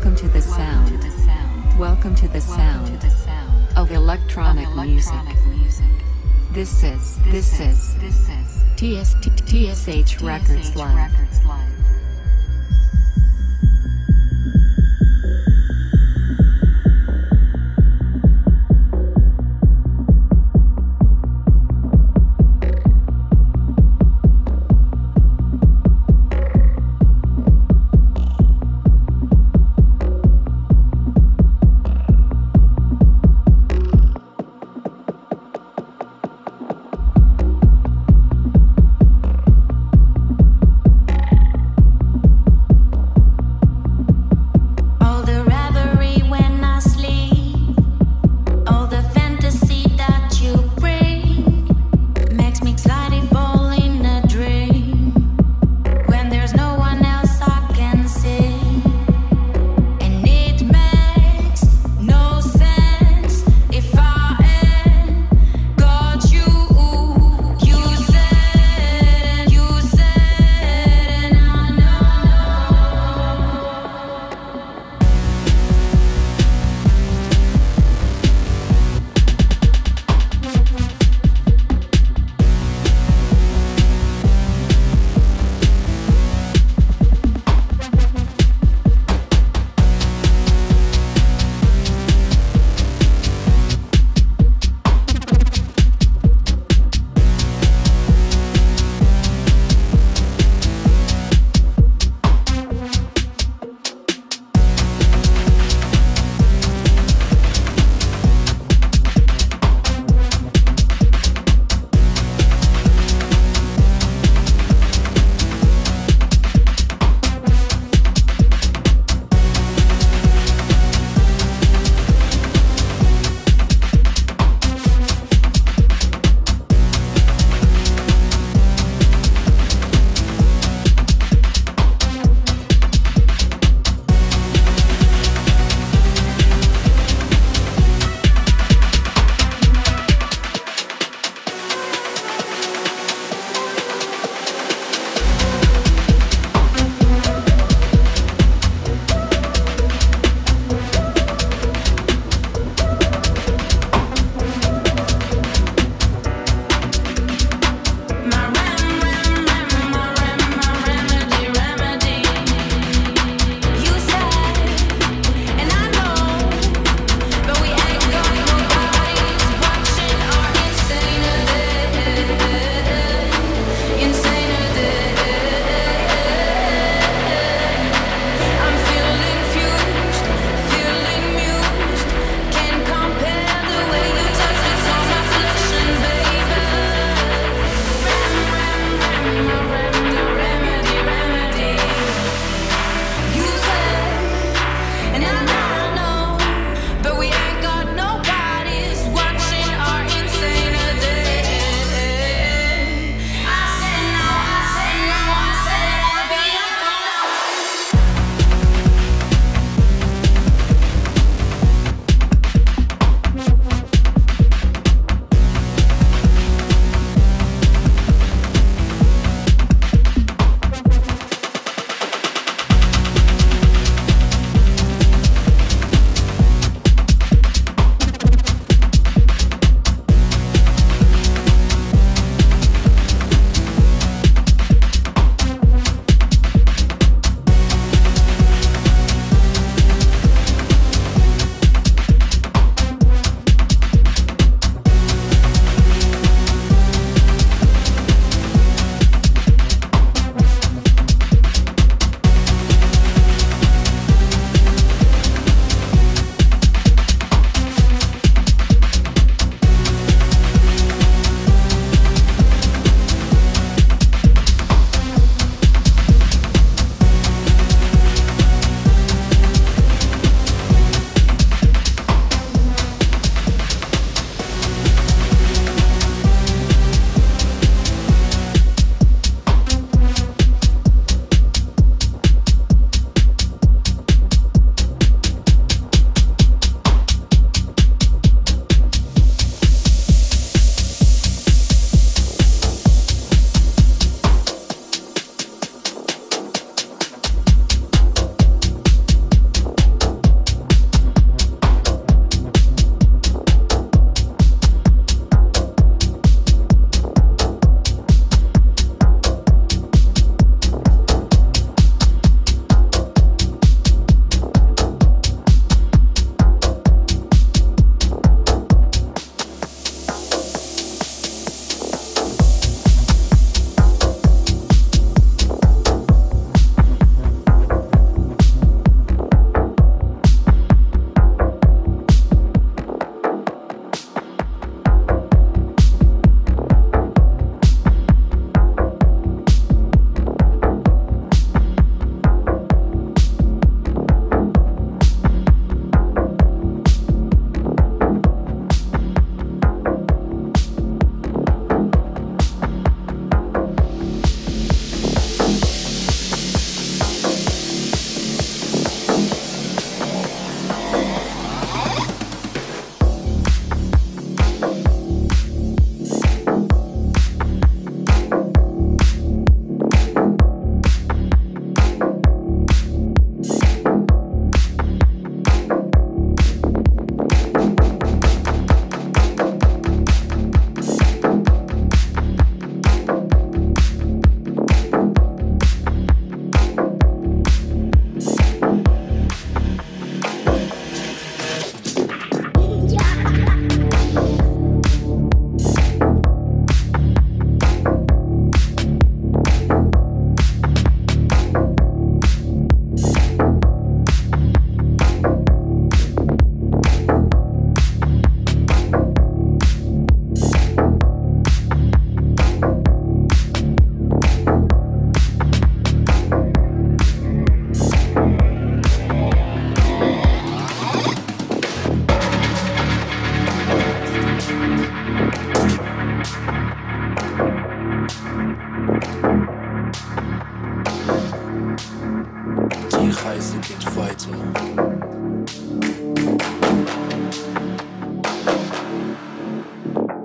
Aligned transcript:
Welcome 0.00 0.16
to 0.16 0.28
the 0.28 0.40
sound. 0.40 1.78
Welcome 1.78 2.14
to 2.14 2.26
the 2.28 2.40
sound 2.40 3.04
of 3.76 3.90
electronic 3.92 4.66
music. 4.74 5.12
This 6.52 6.82
is 6.82 7.18
this 7.24 7.60
is 7.60 7.96
TS 8.76 9.14
TSH 9.44 10.22
Records 10.22 10.74
Live. 10.74 11.12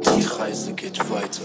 Die 0.06 0.24
Reise 0.24 0.74
geht 0.74 1.00
weiter. 1.10 1.42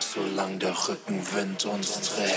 Solange 0.00 0.58
der 0.58 0.74
Rückenwind 0.88 1.64
uns 1.66 2.00
trägt. 2.00 2.31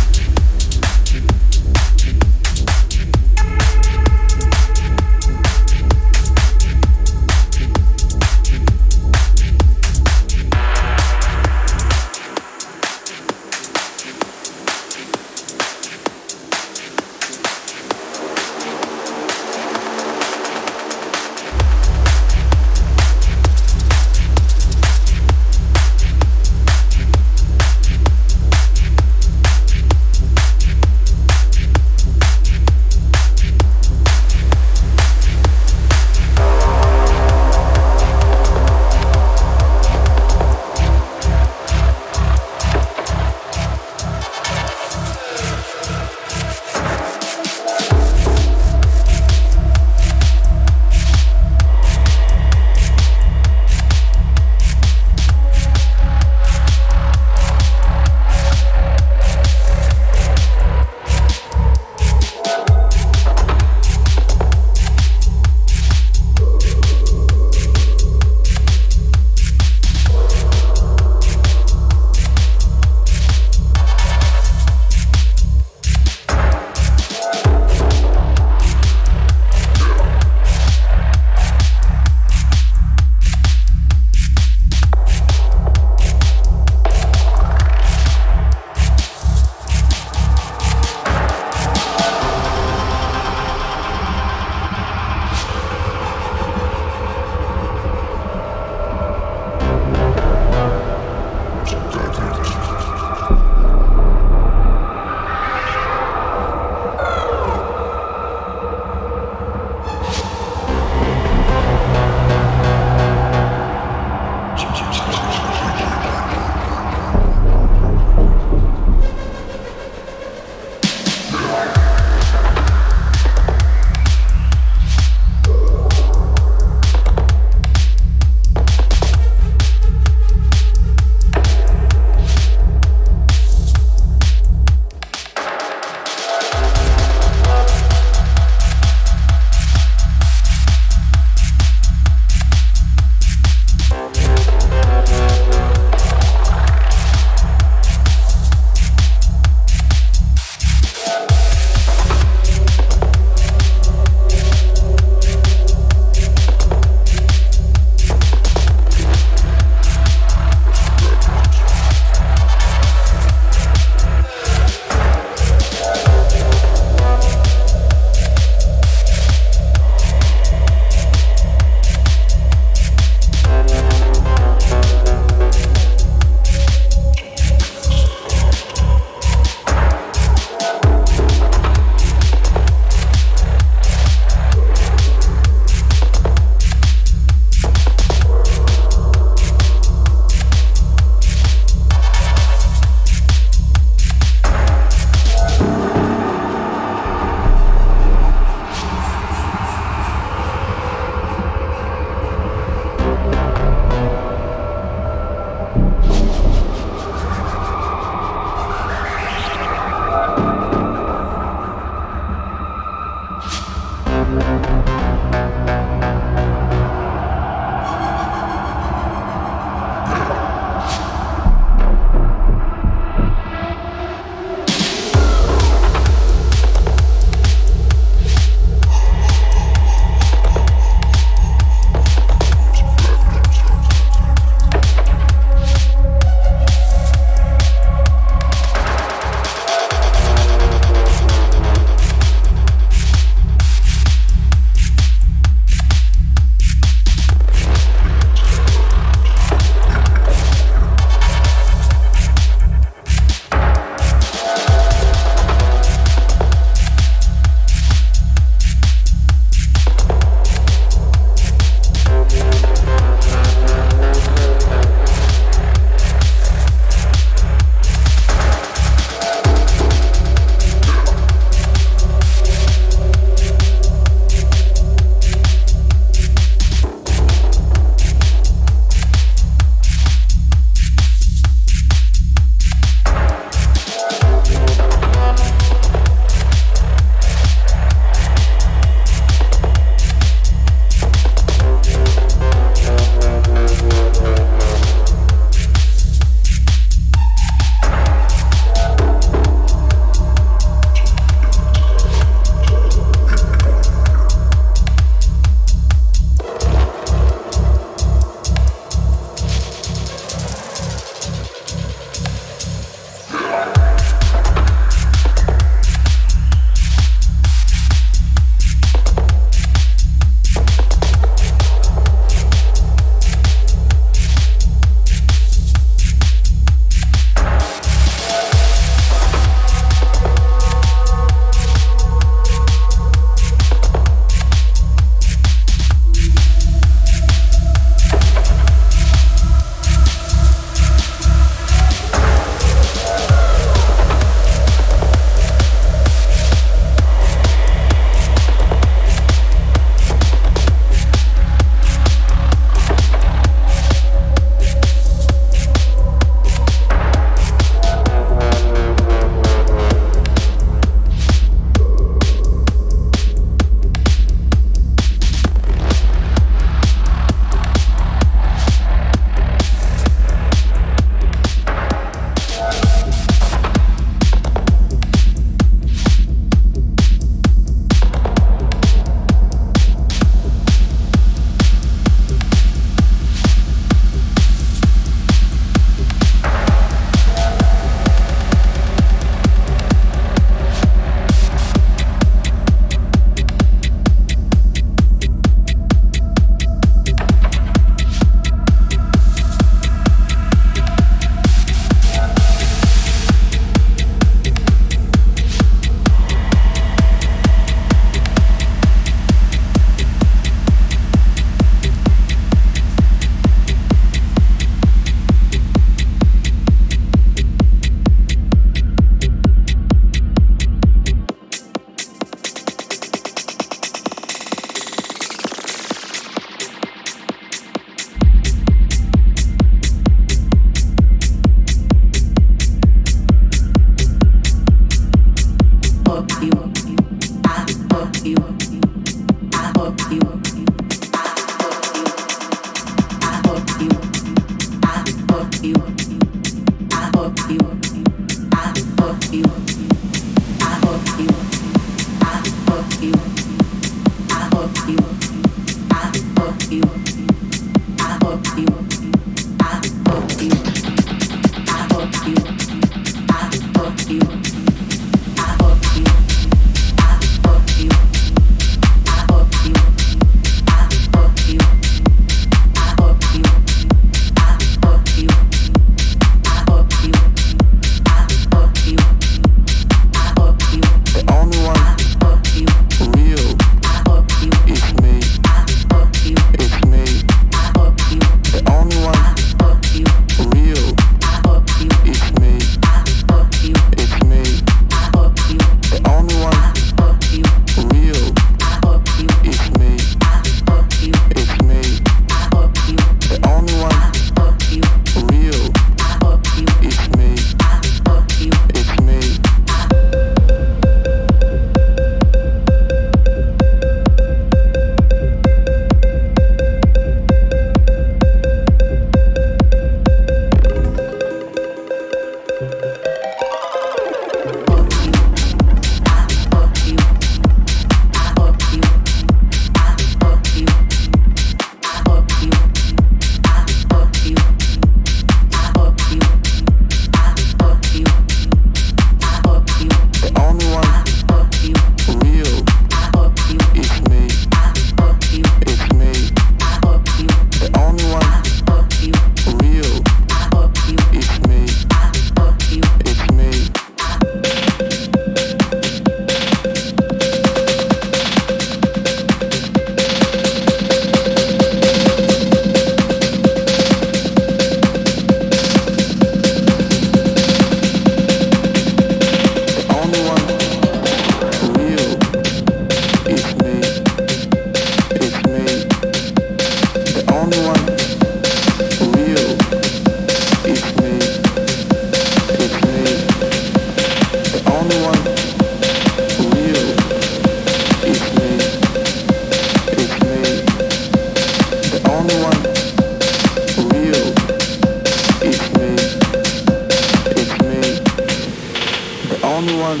anyone 599.72 600.00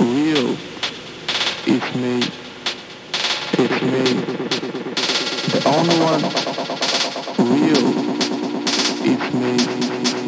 real 0.00 0.56
is 1.66 1.94
me. 1.94 2.22
It's 3.58 3.82
me. 3.82 4.04
The 5.52 5.62
only 5.66 5.98
one 6.00 6.22
real 7.50 7.86
is 9.04 9.34
me. 9.34 10.25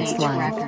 Records 0.00 0.18
Live. 0.18 0.59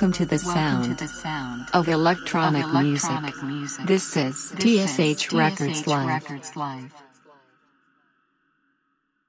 Welcome 0.00 0.12
to 0.12 0.24
the 0.24 0.42
Welcome 0.46 0.82
to 0.82 0.88
sound 0.88 0.98
the 0.98 1.08
sound 1.08 1.68
of 1.74 1.86
electronic 1.86 2.64
of 2.64 2.72
music. 2.72 3.10
electronic 3.10 3.42
music. 3.42 3.86
This 3.86 4.16
is 4.16 4.50
This 4.52 4.98
is 4.98 5.20
TSH 5.20 5.32
Records 5.34 5.82
TSH 5.82 5.86
Live. 5.86 6.06
Records 6.08 6.56
Live. 6.56 6.94